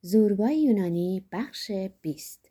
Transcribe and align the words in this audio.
زوربای 0.00 0.62
یونانی 0.62 1.26
بخش 1.32 1.70
20 2.00 2.50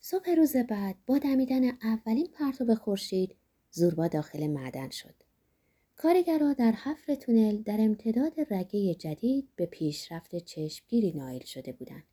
صبح 0.00 0.30
روز 0.30 0.56
بعد 0.56 0.96
با 1.06 1.18
دمیدن 1.18 1.64
اولین 1.64 2.26
پرتاب 2.26 2.74
خورشید 2.74 3.36
زوربا 3.70 4.08
داخل 4.08 4.46
معدن 4.46 4.90
شد. 4.90 5.14
کارگرها 5.96 6.52
در 6.52 6.72
حفر 6.72 7.14
تونل 7.14 7.62
در 7.62 7.76
امتداد 7.80 8.32
رگه 8.50 8.94
جدید 8.94 9.48
به 9.56 9.66
پیشرفت 9.66 10.36
چشمگیری 10.36 11.12
نایل 11.12 11.44
شده 11.44 11.72
بودند. 11.72 12.04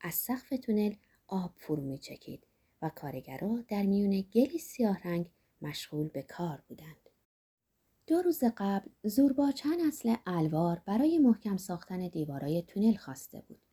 از 0.00 0.14
سقف 0.14 0.48
تونل 0.62 0.94
آب 1.26 1.52
فرو 1.56 1.82
می 1.82 1.98
چکید 1.98 2.46
و 2.82 2.88
کارگرها 2.88 3.64
در 3.68 3.82
میون 3.82 4.20
گلی 4.20 4.58
سیاه 4.58 5.02
رنگ 5.04 5.30
مشغول 5.62 6.08
به 6.08 6.22
کار 6.22 6.62
بودند. 6.68 7.10
دو 8.06 8.22
روز 8.22 8.44
قبل 8.56 8.90
زوربا 9.02 9.52
چند 9.52 9.80
اصل 9.88 10.14
الوار 10.26 10.82
برای 10.86 11.18
محکم 11.18 11.56
ساختن 11.56 12.08
دیوارای 12.08 12.62
تونل 12.62 12.96
خواسته 12.96 13.42
بود. 13.48 13.65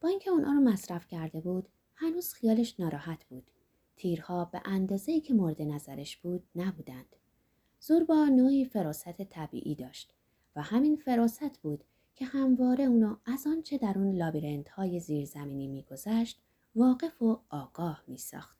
با 0.00 0.08
اینکه 0.08 0.30
اونها 0.30 0.52
رو 0.52 0.60
مصرف 0.60 1.06
کرده 1.06 1.40
بود 1.40 1.68
هنوز 1.94 2.32
خیالش 2.32 2.80
ناراحت 2.80 3.24
بود 3.24 3.50
تیرها 3.96 4.44
به 4.44 4.60
اندازه‌ای 4.64 5.20
که 5.20 5.34
مورد 5.34 5.62
نظرش 5.62 6.16
بود 6.16 6.42
نبودند 6.54 7.16
زوربا 7.80 8.24
نوعی 8.24 8.64
فراست 8.64 9.22
طبیعی 9.22 9.74
داشت 9.74 10.14
و 10.56 10.62
همین 10.62 10.96
فراست 10.96 11.58
بود 11.58 11.84
که 12.14 12.24
همواره 12.24 12.84
اونو 12.84 13.16
از 13.24 13.46
آنچه 13.46 13.78
در 13.78 13.98
اون 13.98 14.16
لابیرنت 14.16 14.68
های 14.68 15.00
زیرزمینی 15.00 15.68
میگذشت 15.68 16.40
واقف 16.74 17.22
و 17.22 17.40
آگاه 17.50 18.04
میساخت. 18.06 18.58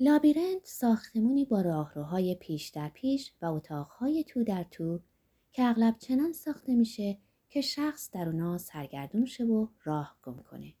لابیرنت 0.00 0.64
ساختمونی 0.64 1.44
با 1.44 1.60
راهروهای 1.60 2.34
پیش 2.34 2.68
در 2.68 2.88
پیش 2.88 3.32
و 3.42 3.46
اتاقهای 3.46 4.24
تو 4.24 4.44
در 4.44 4.64
تو 4.70 5.00
که 5.52 5.64
اغلب 5.64 5.98
چنان 5.98 6.32
ساخته 6.32 6.74
میشه 6.74 7.18
که 7.54 7.60
شخص 7.60 8.10
در 8.10 8.28
اونا 8.28 8.58
سرگردون 8.58 9.24
شه 9.24 9.44
و 9.44 9.66
راه 9.84 10.16
گم 10.22 10.42
کنه. 10.50 10.74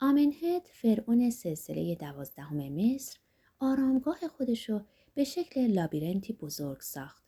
آمنهد 0.00 0.62
فرعون 0.72 1.30
سلسله 1.30 1.94
دوازدهم 1.94 2.72
مصر 2.72 3.18
آرامگاه 3.58 4.28
خودشو 4.28 4.80
به 5.14 5.24
شکل 5.24 5.66
لابیرنتی 5.66 6.32
بزرگ 6.32 6.80
ساخت. 6.80 7.22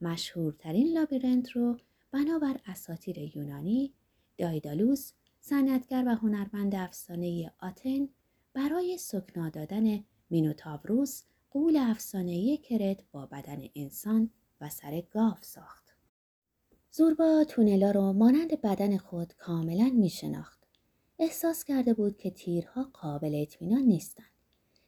مشهورترین 0.00 0.92
لابیرنت 0.92 1.50
رو 1.50 1.78
بنابر 2.10 2.60
اساتیر 2.66 3.36
یونانی 3.36 3.94
دایدالوس 4.38 5.12
صنعتگر 5.40 6.04
و 6.06 6.14
هنرمند 6.14 6.74
افسانه 6.74 7.52
آتن 7.58 8.08
برای 8.54 8.98
سکنا 8.98 9.48
دادن 9.48 10.04
مینوتاوروس 10.30 11.22
قول 11.50 11.76
افسانه 11.76 12.56
کرت 12.56 13.04
با 13.12 13.26
بدن 13.26 13.62
انسان 13.74 14.30
و 14.60 14.68
سر 14.68 15.00
گاو 15.00 15.36
ساخت. 15.40 15.81
زوربا 16.94 17.44
تونلا 17.48 17.90
رو 17.90 18.12
مانند 18.12 18.60
بدن 18.60 18.96
خود 18.96 19.32
کاملا 19.32 19.90
می 19.94 20.08
شناخت. 20.08 20.66
احساس 21.18 21.64
کرده 21.64 21.94
بود 21.94 22.16
که 22.16 22.30
تیرها 22.30 22.90
قابل 22.92 23.42
اطمینان 23.42 23.82
نیستند. 23.82 24.26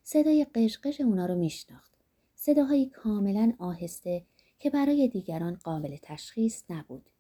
صدای 0.03 0.47
قشقش 0.55 1.01
اونا 1.01 1.27
رو 1.27 1.35
میشناخت. 1.35 1.93
صداهایی 2.35 2.87
کاملا 2.87 3.53
آهسته 3.59 4.25
که 4.59 4.71
برای 4.71 5.09
دیگران 5.09 5.55
قابل 5.55 5.97
تشخیص 6.03 6.63
نبود. 6.71 7.11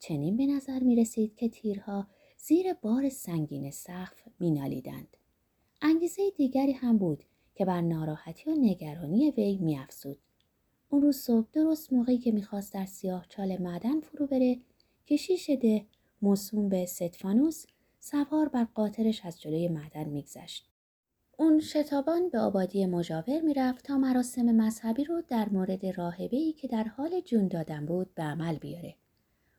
چنین 0.00 0.36
به 0.36 0.46
نظر 0.46 0.82
می 0.82 0.96
رسید 0.96 1.34
که 1.34 1.48
تیرها 1.48 2.06
زیر 2.38 2.72
بار 2.72 3.08
سنگین 3.08 3.70
سقف 3.70 4.22
می 4.40 4.50
نالیدند. 4.50 5.16
انگیزه 5.82 6.30
دیگری 6.36 6.72
هم 6.72 6.98
بود 6.98 7.24
که 7.54 7.64
بر 7.64 7.80
ناراحتی 7.80 8.50
و 8.50 8.54
نگرانی 8.54 9.30
وی 9.30 9.58
می 9.58 9.78
افسود. 9.78 10.18
اون 10.88 11.02
روز 11.02 11.16
صبح 11.16 11.46
درست 11.52 11.92
موقعی 11.92 12.18
که 12.18 12.32
می‌خواست 12.32 12.74
در 12.74 12.86
سیاه 12.86 13.26
چال 13.28 13.62
معدن 13.62 14.00
فرو 14.00 14.26
بره 14.26 14.58
کشیش 15.06 15.50
ده 15.50 15.86
موسوم 16.22 16.68
به 16.68 16.86
ستفانوس 16.86 17.66
سوار 18.00 18.48
بر 18.48 18.64
قاطرش 18.64 19.24
از 19.24 19.40
جلوی 19.40 19.68
معدن 19.68 20.04
میگذشت. 20.04 20.70
اون 21.38 21.60
شتابان 21.60 22.28
به 22.28 22.38
آبادی 22.38 22.86
مجاور 22.86 23.40
می‌رفت 23.40 23.84
تا 23.84 23.98
مراسم 23.98 24.42
مذهبی 24.42 25.04
رو 25.04 25.22
در 25.28 25.48
مورد 25.48 25.86
راهبه 25.86 26.52
که 26.52 26.68
در 26.68 26.84
حال 26.84 27.20
جون 27.20 27.48
دادن 27.48 27.86
بود 27.86 28.14
به 28.14 28.22
عمل 28.22 28.56
بیاره. 28.56 28.94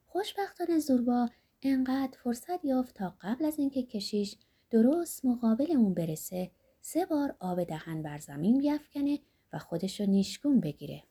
خوشبختانه 0.07 0.79
زوربا 0.79 1.29
انقدر 1.61 2.17
فرصت 2.23 2.65
یافت 2.65 2.95
تا 2.95 3.13
قبل 3.21 3.45
از 3.45 3.59
اینکه 3.59 3.83
کشیش 3.83 4.35
درست 4.69 5.25
مقابل 5.25 5.71
اون 5.71 5.93
برسه 5.93 6.51
سه 6.81 7.05
بار 7.05 7.35
آب 7.39 7.63
دهن 7.63 8.01
بر 8.01 8.17
زمین 8.17 8.57
بیافکنه 8.57 9.19
و 9.53 9.59
خودشو 9.59 10.05
نیشگون 10.05 10.59
بگیره. 10.59 11.03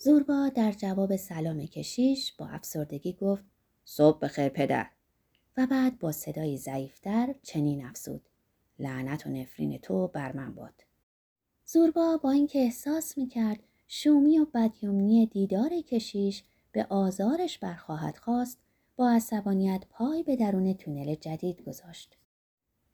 زوربا 0.00 0.48
در 0.54 0.72
جواب 0.72 1.16
سلام 1.16 1.66
کشیش 1.66 2.32
با 2.32 2.46
افسردگی 2.46 3.12
گفت 3.12 3.44
صبح 3.84 4.18
بخیر 4.18 4.48
پدر. 4.48 4.86
و 5.56 5.66
بعد 5.66 5.98
با 5.98 6.12
صدایی 6.12 6.58
ضعیفتر 6.58 7.34
چنین 7.42 7.84
افزود 7.84 8.20
لعنت 8.78 9.26
و 9.26 9.30
نفرین 9.30 9.78
تو 9.78 10.06
بر 10.08 10.32
من 10.32 10.54
باد. 10.54 10.84
زوربا 11.64 12.16
با 12.16 12.30
اینکه 12.30 12.58
احساس 12.58 13.18
می‌کرد 13.18 13.58
شومی 13.88 14.38
و 14.38 14.46
بدیومنی 14.54 15.26
دیدار 15.26 15.70
کشیش 15.80 16.44
به 16.72 16.86
آزارش 16.90 17.58
برخواهد 17.58 18.16
خواست 18.16 18.58
با 18.96 19.10
عصبانیت 19.10 19.82
پای 19.90 20.22
به 20.22 20.36
درون 20.36 20.74
تونل 20.74 21.14
جدید 21.14 21.62
گذاشت. 21.68 22.16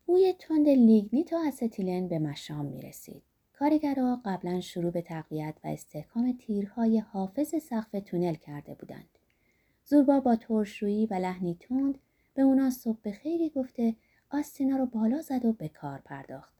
بوی 0.06 0.34
تند 0.38 0.68
لیگنیت 0.68 1.32
و 1.32 1.36
استیلن 1.46 2.08
به 2.08 2.18
مشام 2.18 2.66
می 2.66 2.82
رسید. 2.82 3.22
کارگرها 3.58 4.20
قبلا 4.24 4.60
شروع 4.60 4.90
به 4.90 5.02
تقویت 5.02 5.54
و 5.64 5.68
استحکام 5.68 6.38
تیرهای 6.38 6.98
حافظ 6.98 7.54
سقف 7.62 7.90
تونل 8.06 8.34
کرده 8.34 8.74
بودند. 8.74 9.08
زوربا 9.84 10.20
با 10.20 10.36
ترشرویی 10.36 11.06
و 11.06 11.14
لحنی 11.14 11.54
تند 11.60 11.98
به 12.34 12.42
اونا 12.42 12.70
صبح 12.70 13.10
خیری 13.10 13.50
گفته 13.50 13.94
آستینا 14.30 14.76
رو 14.76 14.86
بالا 14.86 15.20
زد 15.20 15.44
و 15.44 15.52
به 15.52 15.68
کار 15.68 15.98
پرداخت. 15.98 16.54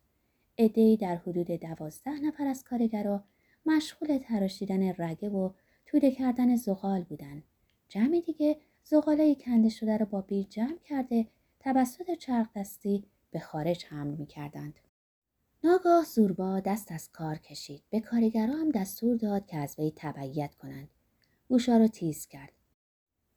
ادهی 0.58 0.96
در 0.96 1.16
حدود 1.16 1.50
دوازده 1.50 2.20
نفر 2.20 2.46
از 2.46 2.64
کارگرها 2.64 3.24
مشغول 3.66 4.18
تراشیدن 4.18 4.94
رگه 4.98 5.28
و 5.28 5.50
توده 5.86 6.10
کردن 6.10 6.56
زغال 6.56 7.02
بودند. 7.02 7.42
جمعی 7.88 8.20
دیگه 8.20 8.56
زغالای 8.84 9.34
کنده 9.34 9.68
شده 9.68 9.96
رو 9.96 10.06
با 10.06 10.20
بیر 10.20 10.46
جمع 10.50 10.78
کرده 10.84 11.26
توسط 11.60 12.14
چرخ 12.18 12.46
دستی 12.56 13.04
به 13.30 13.38
خارج 13.38 13.84
حمل 13.84 14.14
می 14.14 14.26
کردند. 14.26 14.80
ناگاه 15.64 16.04
زوربا 16.04 16.60
دست 16.60 16.92
از 16.92 17.12
کار 17.12 17.38
کشید. 17.38 17.82
به 17.90 18.00
کارگرا 18.00 18.54
هم 18.54 18.70
دستور 18.70 19.16
داد 19.16 19.46
که 19.46 19.56
از 19.56 19.74
وی 19.78 19.92
تبعیت 19.96 20.54
کنند. 20.54 20.88
گوشا 21.48 21.76
را 21.76 21.88
تیز 21.88 22.26
کرد. 22.26 22.52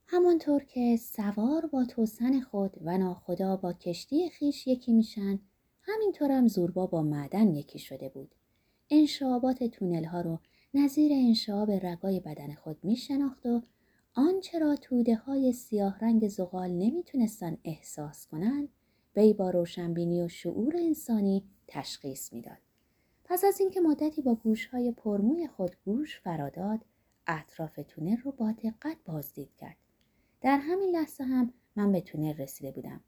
همانطور 0.07 0.63
که 0.63 0.97
سوار 0.97 1.65
با 1.65 1.85
توسن 1.85 2.41
خود 2.41 2.77
و 2.81 2.97
ناخدا 2.97 3.55
با 3.55 3.73
کشتی 3.73 4.29
خیش 4.29 4.67
یکی 4.67 4.93
میشن 4.93 5.39
همینطور 5.81 6.31
هم 6.31 6.47
زوربا 6.47 6.85
با 6.85 7.03
معدن 7.03 7.55
یکی 7.55 7.79
شده 7.79 8.09
بود. 8.09 8.35
انشابات 8.89 9.63
تونل 9.63 10.03
ها 10.03 10.21
رو 10.21 10.39
نظیر 10.73 11.11
انشاب 11.13 11.71
رگای 11.71 12.19
بدن 12.19 12.53
خود 12.53 12.77
می 12.83 12.95
شناخت 12.95 13.45
و 13.45 13.61
آنچه 14.13 14.59
را 14.59 14.75
توده 14.75 15.15
های 15.15 15.53
سیاه 15.53 15.99
رنگ 15.99 16.27
زغال 16.27 16.71
نمی‌تونستن 16.71 17.57
احساس 17.63 18.27
کنند 18.27 18.69
وی 19.15 19.33
با 19.33 19.49
روشنبینی 19.49 20.21
و 20.21 20.27
شعور 20.27 20.77
انسانی 20.77 21.43
تشخیص 21.67 22.33
می‌داد. 22.33 22.57
پس 23.25 23.43
از 23.43 23.59
اینکه 23.59 23.81
مدتی 23.81 24.21
با 24.21 24.35
گوشهای 24.35 24.91
پرموی 24.91 25.47
خود 25.47 25.75
گوش 25.85 26.19
فراداد 26.19 26.79
اطراف 27.27 27.79
تونل 27.87 28.17
رو 28.17 28.31
با 28.31 28.51
دقت 28.51 28.97
بازدید 29.05 29.55
کرد. 29.55 29.77
در 30.41 30.57
همین 30.57 30.89
لحظه 30.89 31.23
هم 31.23 31.53
من 31.75 31.91
به 31.91 32.01
تونل 32.01 32.33
رسیده 32.33 32.71
بودم. 32.71 33.01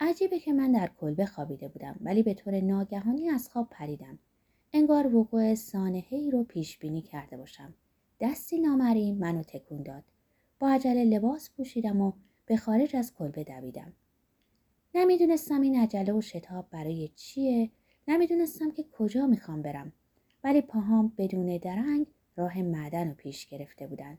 عجیبه 0.00 0.38
که 0.38 0.52
من 0.52 0.72
در 0.72 0.90
کلبه 1.00 1.26
خوابیده 1.26 1.68
بودم 1.68 1.96
ولی 2.00 2.22
به 2.22 2.34
طور 2.34 2.60
ناگهانی 2.60 3.28
از 3.28 3.48
خواب 3.48 3.68
پریدم. 3.70 4.18
انگار 4.72 5.16
وقوع 5.16 5.54
سانحه 5.54 6.30
رو 6.30 6.44
پیش 6.44 6.78
بینی 6.78 7.02
کرده 7.02 7.36
باشم. 7.36 7.74
دستی 8.20 8.58
نامری 8.58 9.12
منو 9.12 9.42
تکون 9.42 9.82
داد. 9.82 10.04
با 10.58 10.68
عجله 10.68 11.04
لباس 11.04 11.50
پوشیدم 11.50 12.00
و 12.00 12.12
به 12.46 12.56
خارج 12.56 12.96
از 12.96 13.14
کلبه 13.14 13.44
دویدم. 13.44 13.92
نمی‌دونستم 14.94 15.60
این 15.60 15.80
عجله 15.80 16.12
و 16.12 16.20
شتاب 16.20 16.70
برای 16.70 17.08
چیه 17.08 17.70
نمی‌دونستم 18.08 18.70
که 18.70 18.84
کجا 18.92 19.26
می‌خوام 19.26 19.62
برم. 19.62 19.92
ولی 20.44 20.60
پاهام 20.60 21.12
بدون 21.18 21.56
درنگ 21.56 22.06
راه 22.36 22.62
معدن 22.62 23.08
رو 23.08 23.14
پیش 23.14 23.46
گرفته 23.46 23.86
بودن. 23.86 24.18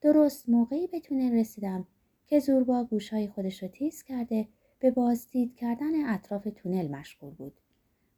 درست 0.00 0.48
موقعی 0.48 0.86
به 0.86 1.00
تونل 1.00 1.32
رسیدم 1.32 1.86
که 2.26 2.38
زوربا 2.38 2.84
گوشهای 2.84 3.28
خودش 3.28 3.62
رو 3.62 3.68
تیز 3.68 4.02
کرده 4.02 4.48
به 4.78 4.90
بازدید 4.90 5.54
کردن 5.54 6.14
اطراف 6.14 6.48
تونل 6.56 6.88
مشغول 6.88 7.34
بود. 7.34 7.60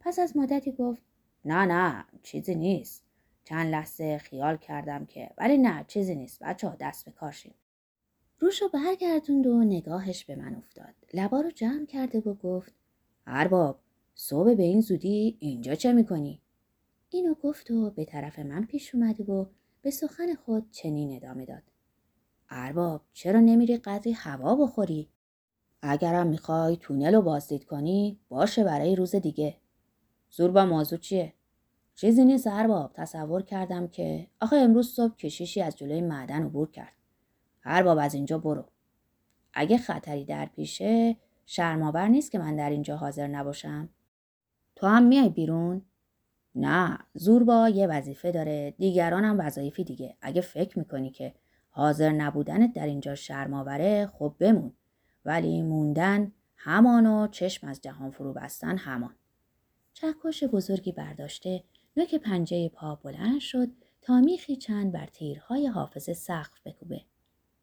پس 0.01 0.19
از 0.19 0.37
مدتی 0.37 0.73
گفت 0.73 1.03
نه 1.45 1.67
نه 1.67 2.05
چیزی 2.23 2.55
نیست. 2.55 3.05
چند 3.45 3.67
لحظه 3.67 4.19
خیال 4.19 4.57
کردم 4.57 5.07
که 5.07 5.31
ولی 5.39 5.59
نه 5.59 5.85
چیزی 5.89 6.15
نیست 6.15 6.43
بچه 6.43 6.69
ها 6.69 6.77
دست 6.81 7.05
به 7.05 7.11
کارشین 7.11 7.55
روشو 8.39 8.69
برگردوند 8.69 9.47
و 9.47 9.65
نگاهش 9.65 10.25
به 10.25 10.37
من 10.37 10.55
افتاد. 10.55 10.95
لبا 11.15 11.41
رو 11.41 11.51
جمع 11.51 11.87
کرده 11.87 12.19
و 12.21 12.35
گفت 12.35 12.73
ارباب 13.27 13.81
صبح 14.21 14.55
به 14.55 14.63
این 14.63 14.81
زودی 14.81 15.37
اینجا 15.41 15.75
چه 15.75 15.93
می‌کنی؟ 15.93 16.41
اینو 17.11 17.35
گفت 17.35 17.71
و 17.71 17.91
به 17.91 18.05
طرف 18.05 18.39
من 18.39 18.65
پیش 18.65 18.95
اومد 18.95 19.31
و 19.31 19.51
به 19.83 19.91
سخن 19.91 20.35
خود 20.35 20.71
چنین 20.71 21.17
ادامه 21.17 21.45
داد. 21.45 21.63
ارباب 22.51 23.03
چرا 23.13 23.41
نمیری 23.41 23.77
قدری 23.77 24.13
هوا 24.13 24.57
بخوری؟ 24.57 25.09
اگرم 25.83 26.27
می‌خوای 26.27 26.77
تونل 26.77 27.15
رو 27.15 27.23
بازدید 27.23 27.65
کنی 27.65 28.19
باشه 28.29 28.65
برای 28.65 28.97
روز 28.97 29.15
دیگه. 29.15 29.57
زور 30.31 30.51
با 30.51 30.67
موضوع 30.67 30.99
چیه؟ 30.99 31.33
چیزی 31.95 32.25
نیست 32.25 32.47
ارباب 32.47 32.93
تصور 32.95 33.43
کردم 33.43 33.89
که 33.89 34.27
آخه 34.41 34.57
امروز 34.57 34.89
صبح 34.89 35.17
کشیشی 35.17 35.63
از 35.63 35.77
جلوی 35.77 36.01
معدن 36.01 36.43
عبور 36.43 36.71
کرد. 36.71 36.97
ارباب 37.65 37.99
از 37.99 38.15
اینجا 38.15 38.39
برو. 38.39 38.65
اگه 39.53 39.79
خطری 39.79 40.25
در 40.25 40.47
پیشه 40.47 41.17
شرماور 41.47 42.09
نیست 42.09 42.31
که 42.31 42.39
من 42.39 42.57
در 42.57 42.71
اینجا 42.71 42.97
حاضر 42.97 43.27
نباشم. 43.27 43.89
تو 44.79 44.87
هم 44.87 45.03
میای 45.03 45.29
بیرون؟ 45.29 45.83
نه 46.55 46.99
زوربا 47.15 47.69
یه 47.69 47.87
وظیفه 47.87 48.33
داره. 48.33 48.75
دیگران 48.79 49.25
هم 49.25 49.41
وظایفی 49.41 49.85
دیگه. 49.85 50.17
اگه 50.21 50.41
فکر 50.41 50.79
می‌کنی 50.79 51.11
که 51.11 51.35
حاضر 51.71 52.13
نبودنت 52.13 52.73
در 52.73 52.87
اینجا 52.87 53.15
شرماوره 53.15 54.07
خب 54.07 54.35
بمون. 54.39 54.73
ولی 55.25 55.63
موندن 55.63 56.33
همان 56.57 57.07
و 57.07 57.27
چشم 57.27 57.67
از 57.67 57.81
جهان 57.81 58.11
فرو 58.11 58.33
بستن 58.33 58.77
همان. 58.77 59.15
چکش 59.93 60.45
بزرگی 60.45 60.93
برداشته 60.93 61.65
نوک 61.97 62.15
پنجه 62.15 62.69
پا 62.69 62.95
بلند 62.95 63.41
شد 63.41 63.69
تا 64.03 64.21
میخی 64.21 64.57
چند 64.57 64.93
بر 64.93 65.07
تیرهای 65.07 65.67
حافظ 65.67 66.19
سقف 66.19 66.61
بکوبه. 66.65 67.01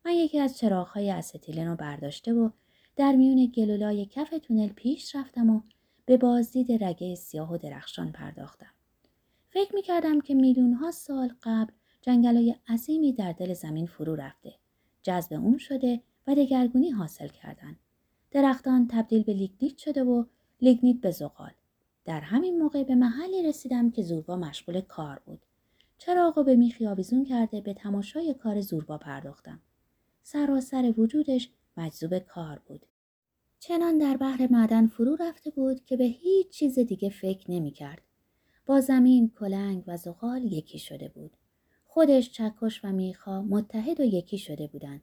من 0.06 0.12
یکی 0.12 0.40
از 0.40 0.58
چراغهای 0.58 1.12
استیلن 1.12 1.68
رو 1.68 1.76
برداشته 1.76 2.34
و 2.34 2.50
در 2.96 3.12
میون 3.12 3.46
گلولای 3.46 4.06
کف 4.06 4.34
تونل 4.44 4.70
پیش 4.70 5.16
رفتم 5.16 5.50
و 5.50 5.62
به 6.06 6.18
بازدید 6.18 6.84
رگه 6.84 7.16
سیاه 7.16 7.54
و 7.54 7.58
درخشان 7.58 8.12
پرداختم. 8.12 8.72
فکر 9.50 9.76
می 9.76 9.82
کردم 9.82 10.22
که 10.22 10.34
میلیون 10.34 10.74
ها 10.74 10.92
سال 10.92 11.34
قبل 11.44 11.74
جنگلای 12.02 12.56
عظیمی 12.68 13.14
در 13.14 13.32
دل 13.32 13.54
زمین 13.54 13.86
فرو 13.86 14.16
رفته. 14.16 14.54
جذب 15.04 15.34
اون 15.34 15.58
شده 15.58 16.02
و 16.28 16.36
دگرگونی 16.36 16.90
حاصل 16.90 17.28
کردن. 17.28 17.76
درختان 18.32 18.88
تبدیل 18.88 19.24
به 19.24 19.34
لیگنیت 19.34 19.78
شده 19.78 20.04
و 20.04 20.26
لیگنیت 20.62 21.02
به 21.02 21.12
زغال. 21.12 21.52
در 22.06 22.20
همین 22.20 22.60
موقع 22.60 22.84
به 22.84 22.96
محلی 22.96 23.44
رسیدم 23.44 23.92
که 23.92 24.04
زوربا 24.04 24.36
مشغول 24.36 24.82
کار 24.82 25.22
بود. 25.26 25.42
چراغو 25.98 26.44
به 26.44 26.56
میخی 26.56 26.88
آویزون 26.88 27.26
کرده 27.26 27.62
به 27.62 27.74
تماشای 27.74 28.34
کار 28.34 28.62
زوربا 28.62 28.98
پرداختم. 28.98 29.60
سراسر 30.24 30.94
وجودش 30.98 31.50
مجذوب 31.78 32.20
کار 32.20 32.62
بود. 32.66 32.86
چنان 33.68 33.98
در 33.98 34.18
بحر 34.18 34.48
معدن 34.52 34.88
فرو 34.88 35.16
رفته 35.16 35.50
بود 35.50 35.86
که 35.86 35.98
به 35.98 36.04
هیچ 36.04 36.50
چیز 36.50 36.80
دیگه 36.80 37.10
فکر 37.10 37.52
نمی 37.52 37.72
کرد. 37.72 38.02
با 38.66 38.82
زمین، 38.82 39.32
کلنگ 39.40 39.84
و 39.88 39.98
زغال 39.98 40.44
یکی 40.44 40.80
شده 40.80 41.10
بود. 41.10 41.32
خودش 41.86 42.32
چکش 42.32 42.86
و 42.86 42.92
میخا 42.92 43.42
متحد 43.42 44.00
و 44.00 44.04
یکی 44.04 44.38
شده 44.38 44.68
بودند 44.68 45.02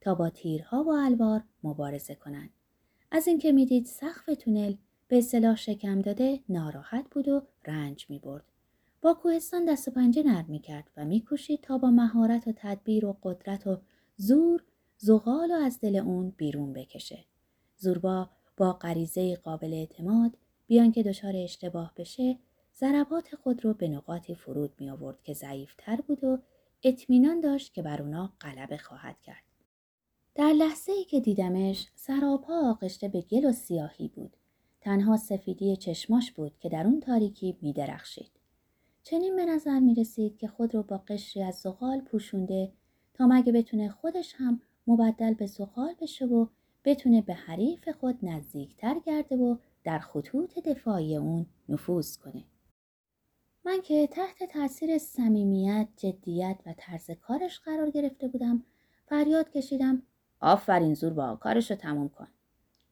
تا 0.00 0.14
با 0.14 0.30
تیرها 0.30 0.84
و 0.84 0.88
الوار 0.88 1.42
مبارزه 1.62 2.14
کنند. 2.14 2.50
از 3.10 3.28
اینکه 3.28 3.52
می‌دید 3.52 3.86
سقف 3.86 4.30
تونل 4.38 4.74
به 5.08 5.18
اصطلاح 5.18 5.56
شکم 5.56 6.00
داده 6.00 6.40
ناراحت 6.48 7.04
بود 7.10 7.28
و 7.28 7.42
رنج 7.66 8.06
می 8.08 8.18
برد. 8.18 8.44
با 9.02 9.14
کوهستان 9.14 9.64
دست 9.64 9.88
و 9.88 9.90
پنجه 9.90 10.22
نرم 10.22 10.46
می 10.48 10.58
کرد 10.58 10.90
و 10.96 11.04
میکوشید 11.04 11.60
تا 11.60 11.78
با 11.78 11.90
مهارت 11.90 12.48
و 12.48 12.52
تدبیر 12.56 13.06
و 13.06 13.16
قدرت 13.22 13.66
و 13.66 13.80
زور 14.16 14.64
زغال 14.98 15.50
و 15.50 15.54
از 15.54 15.80
دل 15.80 15.96
اون 15.96 16.30
بیرون 16.30 16.72
بکشه. 16.72 17.29
زوربا 17.80 18.30
با 18.56 18.72
غریزه 18.72 19.36
قابل 19.36 19.74
اعتماد 19.74 20.36
بیان 20.66 20.92
که 20.92 21.02
دچار 21.02 21.36
اشتباه 21.36 21.92
بشه 21.96 22.38
ضربات 22.76 23.34
خود 23.34 23.64
رو 23.64 23.74
به 23.74 23.88
نقاطی 23.88 24.34
فرود 24.34 24.72
می 24.78 24.90
آورد 24.90 25.22
که 25.22 25.34
ضعیفتر 25.34 26.00
بود 26.00 26.24
و 26.24 26.38
اطمینان 26.82 27.40
داشت 27.40 27.74
که 27.74 27.82
بر 27.82 28.02
اونا 28.02 28.32
غلبه 28.40 28.76
خواهد 28.76 29.20
کرد. 29.20 29.42
در 30.34 30.52
لحظه 30.52 30.92
ای 30.92 31.04
که 31.04 31.20
دیدمش 31.20 31.88
سراپا 31.94 32.70
آغشته 32.70 33.08
به 33.08 33.20
گل 33.20 33.44
و 33.44 33.52
سیاهی 33.52 34.08
بود. 34.08 34.36
تنها 34.80 35.16
سفیدی 35.16 35.76
چشماش 35.76 36.32
بود 36.32 36.58
که 36.60 36.68
در 36.68 36.86
اون 36.86 37.00
تاریکی 37.00 37.56
می 37.62 37.72
درخشید. 37.72 38.30
چنین 39.02 39.36
به 39.36 39.44
نظر 39.44 39.80
می 39.80 39.94
رسید 39.94 40.38
که 40.38 40.48
خود 40.48 40.74
رو 40.74 40.82
با 40.82 40.98
قشری 41.08 41.42
از 41.42 41.54
زغال 41.54 42.00
پوشونده 42.00 42.72
تا 43.14 43.26
مگه 43.26 43.52
بتونه 43.52 43.88
خودش 43.88 44.34
هم 44.36 44.60
مبدل 44.86 45.34
به 45.34 45.46
زغال 45.46 45.94
بشه 46.00 46.26
و 46.26 46.46
بتونه 46.84 47.22
به 47.22 47.34
حریف 47.34 47.88
خود 47.88 48.18
نزدیکتر 48.22 48.98
گرده 49.06 49.36
و 49.36 49.56
در 49.84 49.98
خطوط 49.98 50.58
دفاعی 50.58 51.16
اون 51.16 51.46
نفوذ 51.68 52.16
کنه. 52.16 52.44
من 53.64 53.82
که 53.82 54.06
تحت 54.06 54.52
تاثیر 54.52 54.98
صمیمیت، 54.98 55.88
جدیت 55.96 56.58
و 56.66 56.74
طرز 56.78 57.10
کارش 57.10 57.60
قرار 57.60 57.90
گرفته 57.90 58.28
بودم، 58.28 58.62
فریاد 59.06 59.50
کشیدم 59.50 60.02
آفرین 60.40 60.94
زوربا 60.94 61.36
کارش 61.36 61.70
رو 61.70 61.76
تموم 61.76 62.08
کن. 62.08 62.28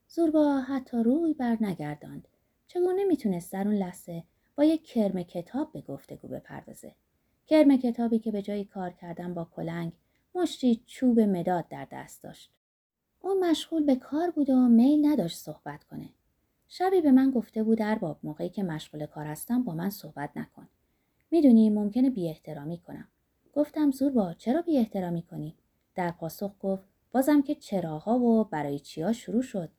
زوربا 0.08 0.60
حتی 0.60 0.96
روی 0.96 1.34
بر 1.34 1.56
نگرداند. 1.60 2.28
چگونه 2.66 3.04
می‌تونست 3.04 3.52
در 3.52 3.68
اون 3.68 3.76
لحظه 3.76 4.24
با 4.56 4.64
یک 4.64 4.84
کرم 4.84 5.22
کتاب 5.22 5.72
به 5.72 5.80
گفتگو 5.80 6.28
بپردازه؟ 6.28 6.94
کرم 7.46 7.76
کتابی 7.76 8.18
که 8.18 8.30
به 8.30 8.42
جای 8.42 8.64
کار 8.64 8.90
کردن 8.90 9.34
با 9.34 9.44
کلنگ 9.44 9.92
مشتی 10.34 10.82
چوب 10.86 11.20
مداد 11.20 11.68
در 11.68 11.86
دست 11.92 12.22
داشت. 12.22 12.52
اون 13.20 13.50
مشغول 13.50 13.84
به 13.84 13.96
کار 13.96 14.30
بود 14.30 14.50
و 14.50 14.68
میل 14.68 15.06
نداشت 15.06 15.38
صحبت 15.38 15.84
کنه. 15.84 16.08
شبی 16.68 17.00
به 17.00 17.12
من 17.12 17.30
گفته 17.30 17.62
بود 17.62 17.82
ارباب 17.82 18.18
موقعی 18.22 18.48
که 18.48 18.62
مشغول 18.62 19.06
کار 19.06 19.26
هستم 19.26 19.62
با 19.62 19.74
من 19.74 19.90
صحبت 19.90 20.30
نکن. 20.36 20.68
می‌دونی 21.30 21.70
ممکنه 21.70 22.10
بی 22.10 22.28
احترامی 22.28 22.78
کنم. 22.78 23.08
گفتم 23.54 23.90
زور 23.90 24.12
با 24.12 24.32
چرا 24.32 24.62
بی 24.62 24.78
احترامی 24.78 25.22
کنی؟ 25.22 25.56
در 25.94 26.10
پاسخ 26.10 26.52
گفت 26.60 26.84
بازم 27.12 27.42
که 27.42 27.54
چراها 27.54 28.18
و 28.18 28.44
برای 28.44 28.78
چیا 28.78 29.12
شروع 29.12 29.42
شد. 29.42 29.70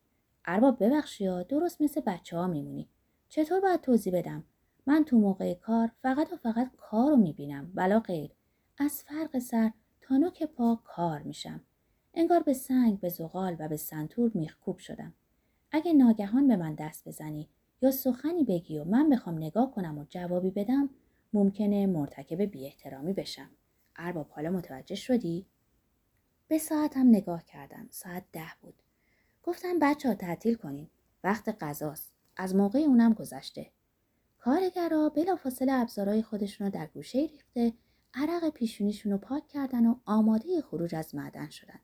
ارباب 0.45 0.83
ببخشی 0.83 1.25
ها 1.25 1.43
درست 1.43 1.81
مثل 1.81 2.01
بچه 2.01 2.37
ها 2.37 2.47
میمونی. 2.47 2.89
چطور 3.29 3.59
باید 3.59 3.81
توضیح 3.81 4.13
بدم؟ 4.13 4.43
من 4.85 5.03
تو 5.03 5.17
موقع 5.17 5.53
کار 5.53 5.91
فقط 6.01 6.33
و 6.33 6.35
فقط 6.35 6.71
کار 6.77 7.09
رو 7.09 7.15
می‌بینم 7.17 7.71
ولا 7.75 7.99
غیر. 7.99 8.31
از 8.77 9.03
فرق 9.03 9.39
سر 9.39 9.71
تا 10.01 10.17
نوک 10.17 10.43
پا 10.43 10.79
کار 10.83 11.21
میشم. 11.21 11.61
انگار 12.13 12.43
به 12.43 12.53
سنگ 12.53 12.99
به 12.99 13.09
زغال 13.09 13.55
و 13.59 13.67
به 13.67 13.77
سنتور 13.77 14.31
میخکوب 14.33 14.77
شدم. 14.77 15.13
اگه 15.71 15.93
ناگهان 15.93 16.47
به 16.47 16.55
من 16.55 16.75
دست 16.75 17.07
بزنی 17.07 17.49
یا 17.81 17.91
سخنی 17.91 18.43
بگی 18.43 18.77
و 18.77 18.83
من 18.83 19.09
بخوام 19.09 19.37
نگاه 19.37 19.71
کنم 19.71 19.97
و 19.97 20.05
جوابی 20.09 20.51
بدم 20.51 20.89
ممکنه 21.33 21.85
مرتکب 21.87 22.41
بی 22.41 22.65
احترامی 22.65 23.13
بشم. 23.13 23.49
ارباب 23.95 24.29
حالا 24.29 24.49
متوجه 24.49 24.95
شدی؟ 24.95 25.45
به 26.47 26.57
ساعتم 26.57 27.07
نگاه 27.07 27.43
کردم. 27.45 27.87
ساعت 27.91 28.23
ده 28.31 28.51
بود. 28.61 28.73
گفتم 29.43 29.79
بچه 29.81 30.09
ها 30.09 30.15
تعطیل 30.15 30.55
کنین. 30.55 30.87
وقت 31.23 31.63
غذاست. 31.63 32.13
از 32.37 32.55
موقع 32.55 32.79
اونم 32.79 33.13
گذشته. 33.13 33.71
کارگرا 34.37 35.09
بلافاصله 35.09 35.73
ابزارهای 35.73 36.23
خودشون 36.23 36.67
رو 36.67 36.73
در 36.73 36.87
گوشه 36.87 37.19
ریخته 37.19 37.73
عرق 38.13 38.49
پیشونیشون 38.49 39.11
رو 39.11 39.17
پاک 39.17 39.47
کردن 39.47 39.85
و 39.85 39.95
آماده 40.05 40.61
خروج 40.61 40.95
از 40.95 41.15
معدن 41.15 41.49
شدن. 41.49 41.79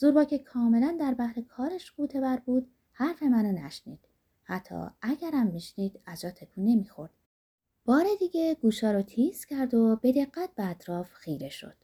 زوربا 0.00 0.24
که 0.24 0.38
کاملا 0.38 0.96
در 1.00 1.14
بحر 1.14 1.40
کارش 1.40 1.90
قوطه 1.90 2.20
بر 2.20 2.36
بود 2.36 2.70
حرف 2.92 3.22
منو 3.22 3.52
نشنید. 3.52 4.08
حتی 4.42 4.74
اگرم 5.02 5.46
میشنید 5.46 6.00
از 6.06 6.20
جا 6.20 6.32
نمی‌خورد. 6.56 7.10
بار 7.84 8.04
دیگه 8.18 8.54
گوشا 8.54 8.92
رو 8.92 9.02
تیز 9.02 9.44
کرد 9.44 9.74
و 9.74 9.96
به 9.96 10.12
دقت 10.12 10.50
به 10.54 10.66
اطراف 10.66 11.12
خیره 11.12 11.48
شد. 11.48 11.76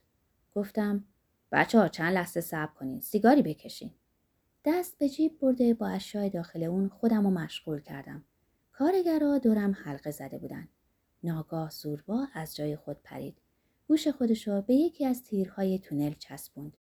گفتم 0.55 1.03
بچه 1.51 1.79
ها 1.79 1.87
چند 1.87 2.13
لحظه 2.13 2.41
صبر 2.41 2.73
کنین 2.73 3.01
سیگاری 3.01 3.41
بکشین. 3.41 3.91
دست 4.65 4.97
به 4.97 5.09
جیب 5.09 5.39
برده 5.39 5.73
با 5.73 5.87
اشیای 5.87 6.29
داخل 6.29 6.63
اون 6.63 6.89
خودم 6.89 7.23
رو 7.23 7.29
مشغول 7.29 7.81
کردم. 7.81 8.23
کارگرا 8.71 9.37
دورم 9.37 9.77
حلقه 9.83 10.11
زده 10.11 10.37
بودن. 10.37 10.67
ناگاه 11.23 11.69
زوربا 11.69 12.27
از 12.33 12.55
جای 12.55 12.75
خود 12.75 12.97
پرید. 13.03 13.37
گوش 13.87 14.07
خودشو 14.07 14.61
به 14.61 14.73
یکی 14.73 15.05
از 15.05 15.23
تیرهای 15.23 15.79
تونل 15.79 16.13
چسبوند. 16.13 16.77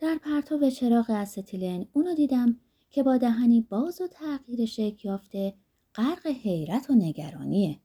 در 0.00 0.18
پرتو 0.18 0.70
چراغ 0.70 1.10
استیلن 1.10 1.86
اونو 1.92 2.14
دیدم 2.14 2.56
که 2.90 3.02
با 3.02 3.16
دهنی 3.16 3.60
باز 3.60 4.00
و 4.00 4.06
تغییر 4.06 4.66
شکل 4.66 5.08
یافته 5.08 5.54
غرق 5.94 6.26
حیرت 6.26 6.90
و 6.90 6.94
نگرانیه. 6.94 7.80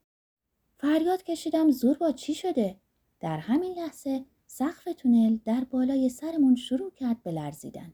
فریاد 0.77 1.23
کشیدم 1.23 1.71
زور 1.71 1.97
با 1.97 2.11
چی 2.11 2.33
شده؟ 2.33 2.75
در 3.19 3.37
همین 3.37 3.73
لحظه 3.73 4.25
سقف 4.47 4.87
تونل 4.97 5.37
در 5.45 5.63
بالای 5.63 6.09
سرمون 6.09 6.55
شروع 6.55 6.91
کرد 6.91 7.23
به 7.23 7.31
لرزیدن. 7.31 7.93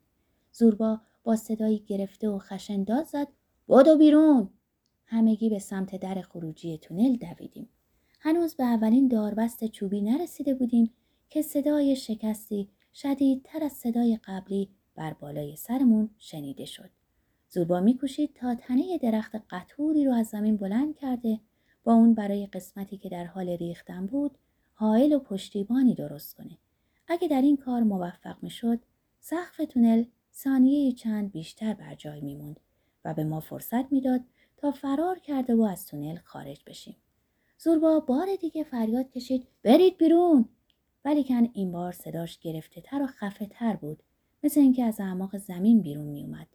زوربا 0.51 1.01
با 1.23 1.35
صدایی 1.35 1.79
گرفته 1.79 2.29
و 2.29 2.39
خشن 2.39 2.83
داد 2.83 3.05
زد 3.05 3.27
بادو 3.67 3.97
بیرون 3.97 4.49
همگی 5.05 5.49
به 5.49 5.59
سمت 5.59 5.95
در 5.95 6.21
خروجی 6.21 6.77
تونل 6.77 7.15
دویدیم 7.15 7.69
هنوز 8.19 8.55
به 8.55 8.63
اولین 8.63 9.07
داربست 9.07 9.65
چوبی 9.65 10.01
نرسیده 10.01 10.53
بودیم 10.53 10.93
که 11.29 11.41
صدای 11.41 11.95
شکستی 11.95 12.69
شدیدتر 12.93 13.63
از 13.63 13.71
صدای 13.71 14.19
قبلی 14.23 14.69
بر 14.95 15.13
بالای 15.13 15.55
سرمون 15.55 16.09
شنیده 16.17 16.65
شد. 16.65 16.89
زوربا 17.49 17.79
میکوشید 17.79 18.33
تا 18.33 18.55
تنه 18.55 18.97
درخت 18.97 19.35
قطوری 19.49 20.05
رو 20.05 20.13
از 20.13 20.27
زمین 20.27 20.57
بلند 20.57 20.95
کرده 20.95 21.39
با 21.83 21.93
اون 21.93 22.13
برای 22.13 22.45
قسمتی 22.45 22.97
که 22.97 23.09
در 23.09 23.25
حال 23.25 23.49
ریختن 23.49 24.05
بود 24.05 24.37
حائل 24.73 25.13
و 25.13 25.19
پشتیبانی 25.19 25.95
درست 25.95 26.35
کنه. 26.35 26.57
اگه 27.07 27.27
در 27.27 27.41
این 27.41 27.57
کار 27.57 27.83
موفق 27.83 28.35
می‌شد 28.41 28.79
سقف 29.19 29.61
تونل 29.69 30.03
ثانیه 30.33 30.91
چند 30.91 31.31
بیشتر 31.31 31.73
بر 31.73 31.95
جای 31.95 32.21
میموند 32.21 32.59
و 33.05 33.13
به 33.13 33.23
ما 33.23 33.39
فرصت 33.39 33.91
می‌داد 33.91 34.21
تا 34.57 34.71
فرار 34.71 35.19
کرده 35.19 35.55
و 35.55 35.61
از 35.61 35.87
تونل 35.87 36.17
خارج 36.17 36.63
بشیم. 36.67 36.95
زوربا 37.57 37.99
بار 37.99 38.27
دیگه 38.41 38.63
فریاد 38.63 39.09
کشید 39.09 39.47
برید 39.63 39.97
بیرون 39.97 40.49
ولیکن 41.05 41.49
این 41.53 41.71
بار 41.71 41.91
صداش 41.91 42.39
گرفته 42.39 42.81
تر 42.81 43.01
و 43.01 43.07
خفه 43.07 43.45
تر 43.45 43.75
بود 43.75 44.03
مثل 44.43 44.59
اینکه 44.59 44.83
از 44.83 44.99
اعماق 44.99 45.37
زمین 45.37 45.81
بیرون 45.81 46.07
می 46.07 46.23
اومد. 46.23 46.47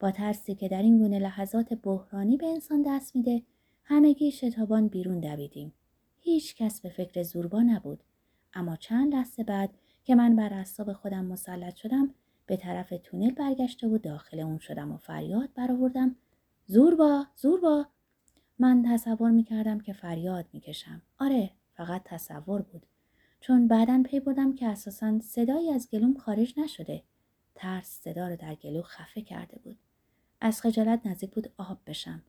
با 0.00 0.10
ترسی 0.10 0.54
که 0.54 0.68
در 0.68 0.82
این 0.82 0.98
گونه 0.98 1.18
لحظات 1.18 1.74
بحرانی 1.74 2.36
به 2.36 2.46
انسان 2.46 2.82
دست 2.82 3.16
میده 3.16 3.42
همگی 3.84 4.30
شتابان 4.30 4.88
بیرون 4.88 5.20
دویدیم. 5.20 5.72
هیچ 6.20 6.56
کس 6.56 6.80
به 6.80 6.88
فکر 6.88 7.22
زوربا 7.22 7.62
نبود. 7.62 8.02
اما 8.54 8.76
چند 8.76 9.14
لحظه 9.14 9.44
بعد 9.44 9.70
که 10.04 10.14
من 10.14 10.36
بر 10.36 10.52
اعصاب 10.52 10.92
خودم 10.92 11.24
مسلط 11.24 11.74
شدم 11.74 12.14
به 12.46 12.56
طرف 12.56 12.92
تونل 13.02 13.30
برگشته 13.30 13.88
و 13.88 13.98
داخل 13.98 14.40
اون 14.40 14.58
شدم 14.58 14.92
و 14.92 14.96
فریاد 14.96 15.48
برآوردم 15.54 16.16
زوربا 16.66 17.26
زوربا 17.36 17.86
من 18.58 18.84
تصور 18.88 19.30
می‌کردم 19.30 19.80
که 19.80 19.92
فریاد 19.92 20.46
می‌کشم 20.52 21.02
آره 21.18 21.50
فقط 21.74 22.02
تصور 22.04 22.62
بود 22.62 22.86
چون 23.40 23.68
بعدا 23.68 24.02
پی 24.02 24.20
بردم 24.20 24.54
که 24.54 24.66
اساسا 24.66 25.20
صدایی 25.20 25.70
از 25.70 25.88
گلوم 25.90 26.14
خارج 26.14 26.54
نشده. 26.56 27.02
ترس 27.54 28.00
صدا 28.02 28.28
رو 28.28 28.36
در 28.36 28.54
گلو 28.54 28.82
خفه 28.82 29.22
کرده 29.22 29.58
بود. 29.64 29.78
از 30.40 30.60
خجالت 30.60 31.06
نزدیک 31.06 31.30
بود 31.30 31.52
آب 31.58 31.78
بشم. 31.86 32.22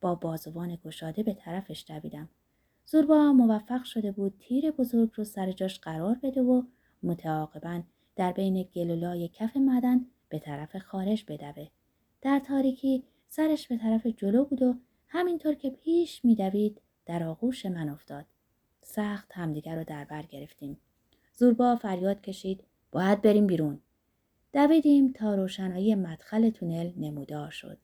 با 0.00 0.14
بازوان 0.14 0.78
گشاده 0.84 1.22
به 1.22 1.34
طرفش 1.34 1.84
دویدم. 1.88 2.28
زوربا 2.86 3.32
موفق 3.32 3.84
شده 3.84 4.12
بود 4.12 4.34
تیر 4.38 4.70
بزرگ 4.70 5.10
رو 5.14 5.24
سر 5.24 5.52
جاش 5.52 5.78
قرار 5.78 6.18
بده 6.22 6.42
و 6.42 6.62
متعاقبا 7.02 7.82
در 8.16 8.32
بین 8.32 8.62
گلولای 8.62 9.28
کف 9.28 9.56
معدن 9.56 10.06
به 10.28 10.38
طرف 10.38 10.76
خارج 10.76 11.24
بدوه. 11.28 11.68
در 12.22 12.38
تاریکی 12.38 13.04
سرش 13.28 13.68
به 13.68 13.76
طرف 13.76 14.06
جلو 14.06 14.44
بود 14.44 14.62
و 14.62 14.74
همینطور 15.08 15.54
که 15.54 15.70
پیش 15.70 16.24
میدوید 16.24 16.80
در 17.06 17.22
آغوش 17.22 17.66
من 17.66 17.88
افتاد. 17.88 18.26
سخت 18.84 19.32
همدیگر 19.32 19.76
رو 19.76 19.84
در 19.84 20.04
بر 20.04 20.22
گرفتیم. 20.22 20.78
زوربا 21.34 21.76
فریاد 21.76 22.20
کشید 22.20 22.64
باید 22.92 23.22
بریم 23.22 23.46
بیرون. 23.46 23.80
دویدیم 24.52 25.12
تا 25.12 25.34
روشنایی 25.34 25.94
مدخل 25.94 26.50
تونل 26.50 26.92
نمودار 26.96 27.50
شد. 27.50 27.78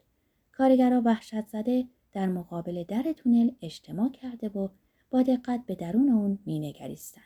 کارگرها 0.53 1.03
وحشت 1.05 1.47
زده 1.47 1.85
در 2.13 2.27
مقابل 2.27 2.85
در 2.85 3.13
تونل 3.17 3.51
اجتماع 3.63 4.09
کرده 4.09 4.49
و 4.49 4.69
با 5.11 5.23
دقت 5.23 5.67
به 5.67 5.75
درون 5.75 6.09
اون 6.09 6.39
مینگریستند. 6.47 7.25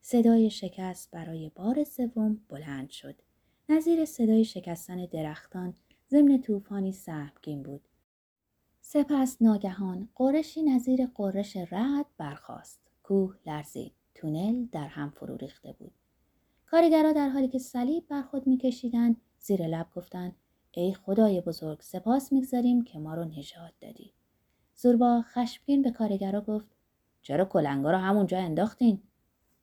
صدای 0.00 0.50
شکست 0.50 1.10
برای 1.10 1.50
بار 1.54 1.84
سوم 1.84 2.40
بلند 2.48 2.90
شد. 2.90 3.14
نظیر 3.68 4.04
صدای 4.04 4.44
شکستن 4.44 5.06
درختان 5.06 5.74
ضمن 6.10 6.40
طوفانی 6.40 6.92
سهمگین 6.92 7.62
بود. 7.62 7.88
سپس 8.80 9.42
ناگهان 9.42 10.08
قرشی 10.14 10.62
نظیر 10.62 11.06
قرش 11.06 11.56
رعد 11.56 12.06
برخاست. 12.18 12.89
کوه 13.10 13.36
لرزید 13.46 13.92
تونل 14.14 14.66
در 14.72 14.86
هم 14.86 15.10
فرو 15.10 15.36
ریخته 15.36 15.72
بود. 15.72 15.92
کارگرها 16.66 17.12
در 17.12 17.28
حالی 17.28 17.48
که 17.48 17.58
صلیب 17.58 18.08
بر 18.08 18.22
خود 18.22 18.46
میکشیدند 18.46 19.16
زیر 19.38 19.66
لب 19.66 19.86
گفتند 19.94 20.36
ای 20.70 20.94
خدای 20.94 21.40
بزرگ 21.40 21.80
سپاس 21.80 22.32
می‌گذاریم 22.32 22.84
که 22.84 22.98
ما 22.98 23.14
رو 23.14 23.24
نجات 23.24 23.72
دادی. 23.80 24.12
زوربا 24.74 25.22
خشمگین 25.22 25.82
به 25.82 25.90
کارگرا 25.90 26.40
گفت 26.40 26.66
چرا 27.22 27.44
کلنگا 27.44 27.90
رو 27.90 27.98
همونجا 27.98 28.38
انداختین؟ 28.38 29.02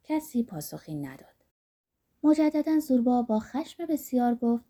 کسی 0.04 0.44
پاسخی 0.44 0.96
نداد. 0.96 1.46
مجددا 2.24 2.80
زوربا 2.80 3.22
با 3.22 3.39
خشم 3.39 3.86
بسیار 3.86 4.36
گفت 4.36 4.66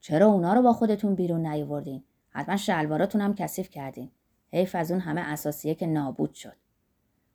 چرا 0.00 0.26
اونا 0.26 0.54
رو 0.54 0.62
با 0.62 0.72
خودتون 0.72 1.14
بیرون 1.14 1.46
نیاوردین؟ 1.46 2.02
حتما 2.30 2.56
شلواراتون 2.56 3.20
هم 3.20 3.34
کثیف 3.34 3.70
کردین. 3.70 4.10
حیف 4.52 4.74
از 4.74 4.90
اون 4.90 5.00
همه 5.00 5.20
اساسیه 5.20 5.74
که 5.74 5.86
نابود 5.86 6.34
شد. 6.34 6.61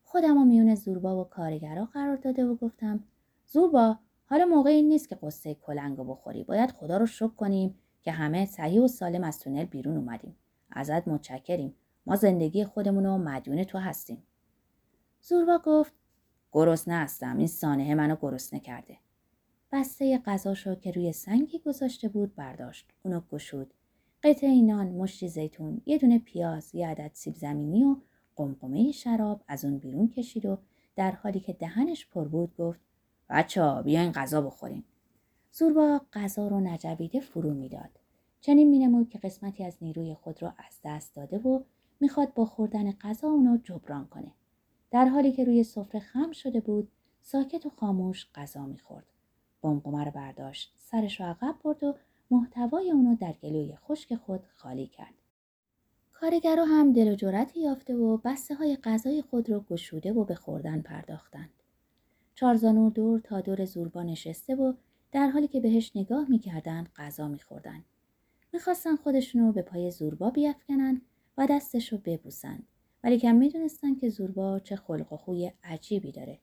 خودم 0.09 0.37
و 0.37 0.45
میون 0.45 0.75
زوربا 0.75 1.21
و 1.21 1.23
کارگرا 1.23 1.85
قرار 1.85 2.15
داده 2.15 2.45
و 2.45 2.55
گفتم 2.55 3.03
زوربا 3.45 3.97
حالا 4.25 4.45
موقع 4.45 4.69
این 4.69 4.87
نیست 4.87 5.09
که 5.09 5.15
قصه 5.15 5.53
کلنگو 5.53 6.03
بخوری. 6.03 6.43
باید 6.43 6.71
خدا 6.71 6.97
رو 6.97 7.05
شکر 7.05 7.27
کنیم 7.27 7.75
که 8.01 8.11
همه 8.11 8.45
صحیح 8.45 8.81
و 8.81 8.87
سالم 8.87 9.23
از 9.23 9.39
تونل 9.39 9.65
بیرون 9.65 9.97
اومدیم. 9.97 10.35
ازت 10.71 11.07
متشکریم. 11.07 11.73
ما 12.05 12.15
زندگی 12.15 12.65
خودمون 12.65 13.05
رو 13.05 13.17
مدیون 13.17 13.63
تو 13.63 13.77
هستیم. 13.77 14.23
زوربا 15.21 15.61
گفت 15.65 15.93
گرسنه 16.51 16.95
هستم. 16.95 17.37
این 17.37 17.47
سانحه 17.47 17.95
منو 17.95 18.15
گرسنه 18.21 18.59
کرده. 18.59 18.97
بسته 19.71 20.17
غذاشو 20.17 20.75
که 20.75 20.91
روی 20.91 21.11
سنگی 21.11 21.59
گذاشته 21.59 22.09
بود 22.09 22.35
برداشت. 22.35 22.91
اونو 23.03 23.21
گشود. 23.31 23.73
قطعه 24.23 24.61
نان 24.61 24.87
مشتی 24.87 25.27
زیتون 25.27 25.81
یه 25.85 25.97
دونه 25.97 26.19
پیاز 26.19 26.75
یه 26.75 26.87
عدد 26.87 27.11
سیب 27.13 27.35
زمینی 27.35 27.83
و 27.83 27.95
قمقمه 28.37 28.91
شراب 28.91 29.41
از 29.47 29.65
اون 29.65 29.77
بیرون 29.77 30.07
کشید 30.07 30.45
و 30.45 30.57
در 30.95 31.11
حالی 31.11 31.39
که 31.39 31.53
دهنش 31.53 32.07
پر 32.07 32.27
بود 32.27 32.57
گفت 32.57 32.79
بچه 33.29 33.63
ها 33.63 33.81
بیاین 33.81 34.11
غذا 34.11 34.41
بخوریم. 34.41 34.83
زوربا 35.51 36.01
غذا 36.13 36.47
رو 36.47 36.59
نجویده 36.59 37.19
فرو 37.19 37.53
می‌داد. 37.53 37.89
چنین 38.41 38.69
مینمود 38.69 39.09
که 39.09 39.19
قسمتی 39.19 39.63
از 39.63 39.77
نیروی 39.81 40.13
خود 40.13 40.43
را 40.43 40.53
از 40.57 40.79
دست 40.83 41.15
داده 41.15 41.37
و 41.37 41.63
می‌خواد 41.99 42.33
با 42.33 42.45
خوردن 42.45 42.91
غذا 42.91 43.27
اونو 43.27 43.57
جبران 43.57 44.07
کنه. 44.07 44.31
در 44.91 45.05
حالی 45.05 45.31
که 45.31 45.43
روی 45.43 45.63
سفره 45.63 46.01
خم 46.01 46.31
شده 46.31 46.59
بود 46.59 46.91
ساکت 47.21 47.65
و 47.65 47.69
خاموش 47.69 48.27
غذا 48.35 48.65
می‌خورد. 48.65 49.05
قمقمه 49.61 50.03
رو 50.03 50.11
برداشت 50.11 50.73
سرش 50.77 51.21
رو 51.21 51.27
عقب 51.27 51.55
برد 51.63 51.83
و 51.83 51.95
محتوای 52.31 52.91
اونو 52.91 53.15
در 53.15 53.33
گلوی 53.33 53.75
خشک 53.75 54.15
خود 54.15 54.43
خالی 54.55 54.87
کرد. 54.87 55.13
کارگرها 56.21 56.65
هم 56.65 56.93
دل 56.93 57.11
و 57.11 57.15
جرأتی 57.15 57.59
یافته 57.59 57.95
و 57.95 58.17
بسته 58.17 58.55
های 58.55 58.77
غذای 58.83 59.21
خود 59.21 59.49
را 59.49 59.65
گشوده 59.69 60.13
و 60.13 60.23
به 60.23 60.35
خوردن 60.35 60.81
پرداختند. 60.81 61.49
چارزانو 62.35 62.89
دور 62.89 63.19
تا 63.19 63.41
دور 63.41 63.65
زوربا 63.65 64.03
نشسته 64.03 64.55
و 64.55 64.73
در 65.11 65.29
حالی 65.29 65.47
که 65.47 65.59
بهش 65.59 65.91
نگاه 65.95 66.29
می‌کردند 66.29 66.89
غذا 66.95 67.27
میخوردند. 67.27 67.85
می‌خواستن 68.53 68.95
خودشونو 68.95 69.51
به 69.51 69.61
پای 69.61 69.91
زوربا 69.91 70.29
بیافکنن 70.29 71.01
و 71.37 71.47
دستش 71.49 71.93
رو. 71.93 71.99
ولی 73.03 73.19
کم 73.19 73.35
می‌دونستن 73.35 73.95
که 73.95 74.09
زوربا 74.09 74.59
چه 74.59 74.75
خلق 74.75 75.13
و 75.13 75.17
خوی 75.17 75.51
عجیبی 75.63 76.11
داره. 76.11 76.39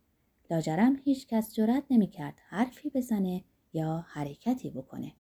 لاجرم 0.51 0.97
هیچ 1.05 1.27
کس 1.27 1.55
جرأت 1.55 1.85
نمی‌کرد 1.91 2.35
حرفی 2.49 2.91
بزنه 2.91 3.45
یا 3.73 4.05
حرکتی 4.09 4.71
بکنه. 4.71 5.13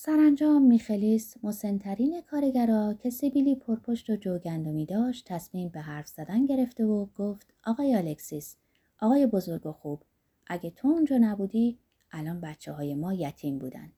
سرانجام 0.00 0.62
میخلیس 0.62 1.34
مسنترین 1.42 2.22
کارگرا 2.30 2.94
که 2.94 3.10
سیبیلی 3.10 3.54
پرپشت 3.54 4.10
و 4.10 4.16
جوگندمی 4.16 4.86
داشت 4.86 5.24
تصمیم 5.28 5.68
به 5.68 5.80
حرف 5.80 6.08
زدن 6.08 6.46
گرفته 6.46 6.84
و 6.84 7.06
گفت 7.06 7.54
آقای 7.64 7.94
الکسیس 7.94 8.56
آقای 9.00 9.26
بزرگ 9.26 9.66
و 9.66 9.72
خوب 9.72 10.02
اگه 10.46 10.70
تو 10.70 10.88
اونجا 10.88 11.18
نبودی 11.20 11.78
الان 12.12 12.40
بچه 12.40 12.72
های 12.72 12.94
ما 12.94 13.14
یتیم 13.14 13.58
بودند 13.58 13.92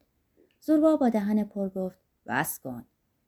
زوربا 0.61 0.97
با 0.97 1.09
دهن 1.09 1.45
پر 1.45 1.69
گفت 1.69 1.99
بس 2.27 2.59
کن 2.59 2.85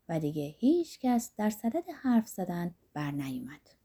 و 0.09 0.21
دیگه 0.21 0.55
هیچ 0.59 0.99
کس 1.01 1.33
در 1.37 1.51
صدد 1.51 1.85
حرف 2.03 2.29
زدن 2.29 2.75
بر 2.95 3.11
نیومد. 3.11 3.82